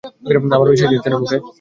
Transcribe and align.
আমার 0.55 0.69
বিশ্বাসই 0.71 0.97
হচ্ছে 0.97 1.09
না 1.11 1.17
মুকেশ। 1.17 1.41